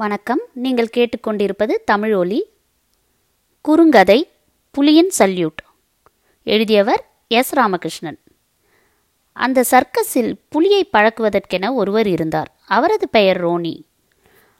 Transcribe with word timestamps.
வணக்கம். 0.00 0.40
நீங்கள் 0.52 0.88
கேட்டுக்கொண்டிருப்பது 0.96 1.72
தமிழ் 1.84 2.14
ஒலி. 2.14 2.50
குறுங்கதை 3.68 4.22
புலியின் 4.78 5.10
சல்யூட். 5.18 5.56
எழுதியவர் 6.44 7.10
எஸ். 7.28 7.54
ராமகிருஷ்ணன். 7.54 8.18
அந்த 9.32 9.64
சர்க்கஸில் 9.70 10.34
புலியை 10.48 10.88
பழக்குவதற்கென 10.92 11.74
ஒருவர் 11.74 12.06
இருந்தார். 12.06 12.54
அவரது 12.66 13.08
பெயர் 13.08 13.44
ரோனி. 13.44 13.84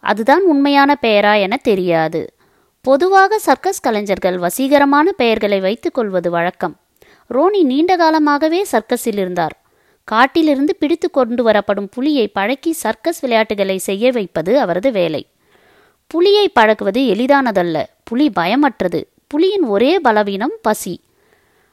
அதுதான் 0.00 0.42
உண்மையான 0.42 0.98
பெயரா 1.02 1.40
என 1.40 1.56
தெரியாது. 1.56 2.34
பொதுவாக 2.80 3.38
சர்க்கஸ் 3.38 3.80
கலைஞர்கள் 3.80 4.38
வசீகரமான 4.38 5.12
பெயர்களை 5.16 5.60
வைத்துக்கொள்வது 5.60 6.30
வழக்கம். 6.30 6.80
ரோனி 7.28 7.62
நீண்ட 7.62 7.96
காலமாகவே 7.96 8.66
சர்க்கஸில் 8.72 9.04
இருந்தார். 9.04 9.63
காட்டிலிருந்து 10.04 10.76
பிடித்து 10.76 11.10
கொண்டு 11.10 11.50
வரப்படும் 11.50 11.88
புலியை 11.90 12.28
பழக்கி 12.28 12.72
சர்க்கஸ் 12.72 13.20
விளையாட்டுகளை 13.20 13.78
செய்ய 13.78 14.12
வைப்பது 14.12 14.60
அவரது 14.60 14.92
வேலை. 14.92 15.26
புலியை 16.06 16.50
பழக்குவது 16.60 17.06
எளிதானதல்ல. 17.14 17.82
புலி 18.04 18.30
பயமற்றது. 18.40 19.02
புலியின் 19.34 19.66
ஒரே 19.66 19.98
பலவீனம் 19.98 20.52
பசி. 20.62 21.00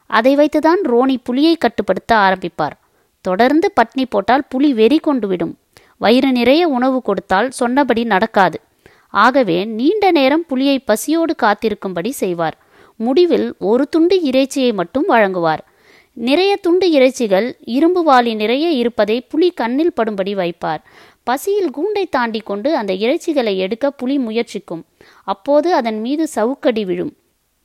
அதை 0.08 0.36
வைத்துதான் 0.36 0.82
ரோனி 0.84 1.18
புலியை 1.24 1.56
கட்டுப்படுத்த 1.56 2.16
ஆரம்பிப்பார். 2.16 2.80
தொடர்ந்து 3.22 3.74
பட்னி 3.82 4.06
போட்டால் 4.10 4.44
புலி 4.50 4.74
வெறி 4.74 5.00
கொண்டுவிடும். 5.08 5.54
வயிறு 5.98 6.32
நிறைய 6.32 6.68
உணவு 6.68 7.02
கொடுத்தால் 7.02 7.52
சொன்னபடி 7.52 8.04
நடக்காது. 8.04 8.60
ஆகவே 9.10 9.66
நீண்ட 9.66 10.12
நேரம் 10.12 10.46
புலியை 10.46 10.80
பசியோடு 10.80 11.36
காத்திருக்கும்படி 11.44 12.10
செய்வார். 12.10 12.58
முடிவில் 12.96 13.56
ஒரு 13.60 13.90
துண்டு 13.90 14.22
இறைச்சியை 14.22 14.74
மட்டும் 14.74 15.10
வழங்குவார். 15.10 15.60
நிறைய 16.14 16.56
துண்டு 16.56 16.92
இறைச்சிகள் 16.92 17.54
இரும்பு 17.66 18.02
வாளி 18.04 18.36
நிறைய 18.36 18.70
இருப்பதை 18.70 19.22
புலி 19.22 19.52
கண்ணில் 19.52 19.94
படும்படி 19.96 20.34
வைப்பார். 20.36 20.82
பசியில் 21.24 21.70
கூண்டை 21.70 22.04
தாண்டி 22.10 22.40
கொண்டு 22.40 22.76
அந்த 22.76 22.94
இறைச்சிகளை 22.94 23.58
எடுக்க 23.58 23.92
புலி 23.92 24.18
முயற்சிக்கும். 24.18 24.84
அப்போது 25.24 25.74
அதன் 25.74 26.00
மீது 26.00 26.28
சவுக்கடி 26.36 26.86
விழும். 26.86 27.14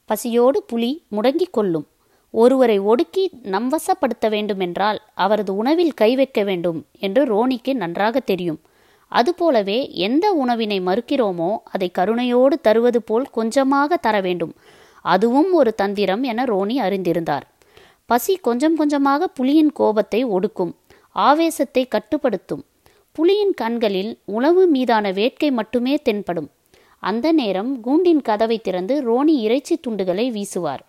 பசியோடு 0.04 0.62
புலி 0.62 1.02
முடங்கிக் 1.08 1.52
கொள்ளும். 1.52 1.86
ஒருவரை 2.30 2.78
ஒடுக்கி 2.78 3.30
நம்வசப்படுத்த 3.44 4.28
வேண்டுமென்றால் 4.28 5.00
அவரது 5.14 5.56
உணவில் 5.56 5.94
கை 5.94 6.16
வைக்க 6.16 6.42
வேண்டும் 6.42 6.84
என்று 6.98 7.24
ரோனிக்கு 7.24 7.74
நன்றாக 7.74 8.20
தெரியும். 8.20 8.60
அதுபோலவே 9.08 9.90
எந்த 9.92 10.32
உணவினை 10.32 10.80
மறுக்கிறோமோ 10.80 11.56
அதை 11.64 11.90
கருணையோடு 11.98 12.56
தருவது 12.62 13.02
போல் 13.02 13.26
கொஞ்சமாக 13.30 13.96
தர 13.96 14.20
வேண்டும். 14.20 14.54
அதுவும் 15.02 15.52
ஒரு 15.52 15.74
தந்திரம் 15.74 16.22
என 16.22 16.44
ரோனி 16.44 16.78
அறிந்திருந்தார். 16.80 17.46
பசி 18.06 18.36
கொஞ்சம் 18.36 18.76
கொஞ்சமாக 18.76 19.28
புலியின் 19.40 19.72
கோபத்தை 19.72 20.24
ஒடுக்கும் 20.24 20.72
ஆவேசத்தை 21.12 21.86
கட்டுப்படுத்தும். 21.86 22.64
புலியின் 23.16 23.54
கண்களில் 23.54 24.18
உணவு 24.24 24.66
மீதான 24.66 25.10
வேட்கை 25.10 25.50
மட்டுமே 25.50 25.94
தென்படும். 25.96 26.50
அந்த 26.98 27.32
நேரம் 27.32 27.80
கூண்டின் 27.80 28.22
கதவை 28.22 28.58
திறந்து 28.58 29.02
ரோனி 29.02 29.34
இறைச்சி 29.40 29.76
துண்டுகளை 29.76 30.30
வீசுவார். 30.30 30.82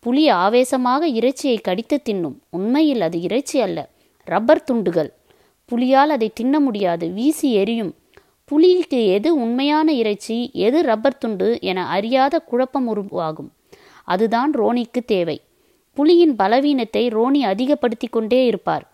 புலி 0.00 0.28
ஆவேசமாக 0.28 1.08
இறைச்சியை 1.08 1.58
கடித்து 1.58 2.02
தின்னும். 2.02 2.36
உண்மையில் 2.50 3.00
அது 3.00 3.20
இறைச்சி 3.20 3.60
அல்ல 3.60 3.88
ரப்பர் 4.24 4.64
துண்டுகள். 4.64 5.10
புலியால் 5.64 6.10
அதை 6.10 6.30
தின்ன 6.34 6.60
முடியாது 6.60 7.10
வீசி 7.10 7.52
எரியும். 7.52 7.94
புலிக்கு 8.44 9.06
எது 9.06 9.34
உண்மையான 9.34 9.92
இறைச்சி 9.92 10.50
எது 10.52 10.82
ரப்பர் 10.82 11.18
துண்டு 11.18 11.58
என 11.60 11.86
அறியாத 11.86 12.38
குழப்பம் 12.38 12.86
உருவாகும். 12.86 13.52
அதுதான் 14.04 14.50
ரோனிக்கு 14.54 15.00
தேவை. 15.06 15.40
புலியின் 15.96 16.34
பலவீனத்தை 16.38 17.08
ரோனி 17.08 17.42
அதிகப்படுத்தி 17.42 18.06
கொண்டே 18.06 18.44
இருப்பார். 18.44 18.88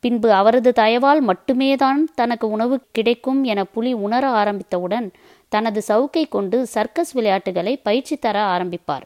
பின்பு 0.00 0.32
அவரது 0.32 0.72
தயவால் 0.72 1.26
மட்டுமேதான் 1.26 2.00
தனக்கு 2.14 2.50
உணவு 2.50 2.80
கிடைக்கும் 2.92 3.44
என 3.44 3.64
புலி 3.64 3.92
உணர 3.92 4.28
ஆரம்பித்தவுடன் 4.28 5.12
தனது 5.48 5.82
சவுக்கை 5.88 6.28
கொண்டு 6.28 6.66
சர்க்கஸ் 6.66 7.12
விளையாட்டுகளை 7.12 7.76
பயிற்சி 7.76 8.16
தர 8.16 8.40
ஆரம்பிப்பார். 8.40 9.02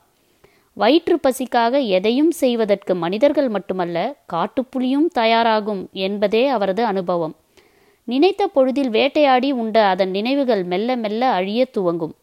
வயிற்று 0.75 1.21
பசிக்காக 1.23 1.87
எதையும் 1.87 2.31
செய்வதற்கு 2.31 2.95
மனிதர்கள் 2.95 3.49
மட்டுமல்ல 3.49 4.17
காட்டுப்புலியும் 4.33 5.07
தயாராகும் 5.13 5.89
என்பதே 5.93 6.47
அவரது 6.47 6.85
அனுபவம். 6.85 7.35
நினைத்த 8.05 8.47
பொழுதில் 8.47 8.91
வேட்டையாடி 8.91 9.53
உண்ட 9.53 9.87
அதன் 9.87 10.11
நினைவுகள் 10.11 10.65
மெல்ல 10.65 10.97
மெல்ல 10.97 11.29
அழிய 11.31 11.65
துவங்கும். 11.65 12.15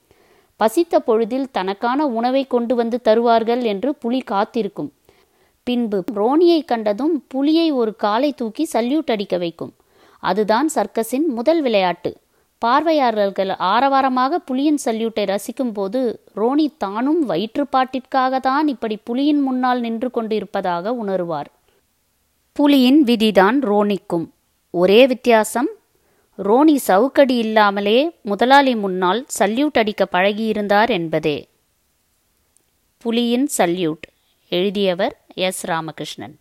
பசித்த 0.55 0.99
பொழுதில் 0.99 1.51
தனக்கான 1.51 2.05
உணவை 2.05 2.47
கொண்டு 2.47 2.75
வந்து 2.75 3.01
தருவார்கள் 3.01 3.63
என்று 3.63 3.95
புலி 3.95 4.19
காத்திருக்கும். 4.19 4.91
பின்பு 5.67 5.99
ரோனியை 6.19 6.59
கண்டதும் 6.65 7.15
புலியை 7.33 7.67
ஒரு 7.81 7.91
காலை 8.05 8.29
தூக்கி 8.33 8.63
சல்யூட் 8.73 9.11
அடிக்க 9.15 9.35
வைக்கும். 9.37 9.73
அதுதான் 10.23 10.67
சர்க்கஸின் 10.75 11.27
முதல் 11.37 11.61
விளையாட்டு. 11.65 12.11
பார்வையாளர்கள் 12.61 13.51
ஆரவாரமாக 13.71 14.39
புலியின் 14.49 14.79
சல்யூட்டை 14.85 15.23
ரசிக்கும் 15.31 15.73
போது 15.73 15.99
ரோனி 16.35 16.65
தானும் 16.83 17.21
வயிற்றுப்பாட்டிற்காக 17.29 18.39
தான் 18.47 18.67
இப்படி 18.73 18.95
புலியின் 19.09 19.41
முன்னால் 19.47 19.81
நின்று 19.85 20.09
கொண்டு 20.11 20.33
இருப்பதாக 20.35 20.93
உணருவார். 21.03 21.49
புலியின் 22.59 22.99
விதிதான் 23.09 23.59
ரோனிக்கும் 23.71 24.25
ஒரே 24.73 25.01
வித்தியாசம் 25.11 25.69
ரோனி 26.39 26.75
சவுக்கடி 26.87 27.35
இல்லாமலே 27.45 27.97
முதலாளி 28.31 28.73
முன்னால் 28.83 29.21
சல்யூட் 29.39 29.79
அடிக்க 29.81 30.03
பழகியிருந்தார் 30.11 30.91
என்பதே. 30.97 31.37
புலியின் 33.05 33.47
சல்யூட். 33.57 34.05
எழுதியவர் 34.49 35.25
எஸ் 35.33 35.65
ராமகிருஷ்ணன். 35.65 36.39